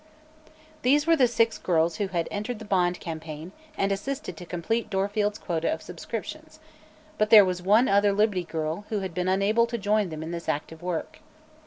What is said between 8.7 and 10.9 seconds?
who had been unable to join them in this active